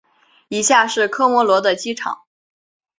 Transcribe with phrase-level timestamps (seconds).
[0.47, 2.21] 以下是科摩罗的机场。